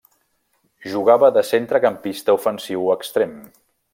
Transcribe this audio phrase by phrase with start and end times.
[0.93, 3.39] Jugava de centrecampista ofensiu o extrem.